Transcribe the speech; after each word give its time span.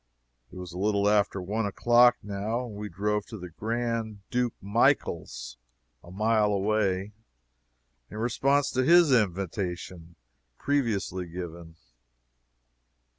It 0.51 0.55
was 0.55 0.71
a 0.71 0.79
little 0.79 1.07
after 1.07 1.39
one 1.39 1.67
o'clock, 1.67 2.17
now. 2.23 2.65
We 2.65 2.89
drove 2.89 3.27
to 3.27 3.37
the 3.37 3.51
Grand 3.51 4.21
Duke 4.31 4.55
Michael's, 4.59 5.57
a 6.03 6.09
mile 6.09 6.51
away, 6.51 7.11
in 8.09 8.17
response 8.17 8.71
to 8.71 8.83
his 8.83 9.11
invitation, 9.13 10.15
previously 10.57 11.27
given. 11.27 11.75